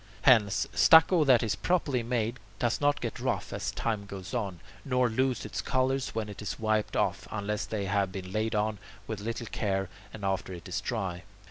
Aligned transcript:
8. 0.23 0.25
Hence, 0.25 0.65
stucco 0.73 1.23
that 1.25 1.43
is 1.43 1.55
properly 1.55 2.01
made 2.01 2.39
does 2.57 2.81
not 2.81 3.01
get 3.01 3.19
rough 3.19 3.53
as 3.53 3.69
time 3.69 4.07
goes 4.07 4.33
on, 4.33 4.59
nor 4.83 5.07
lose 5.07 5.45
its 5.45 5.61
colours 5.61 6.15
when 6.15 6.27
it 6.27 6.41
is 6.41 6.57
wiped 6.57 6.95
off, 6.97 7.27
unless 7.29 7.65
they 7.67 7.85
have 7.85 8.11
been 8.11 8.31
laid 8.31 8.55
on 8.55 8.79
with 9.05 9.19
little 9.19 9.45
care 9.45 9.89
and 10.11 10.25
after 10.25 10.53
it 10.53 10.67
is 10.67 10.81
dry. 10.81 11.21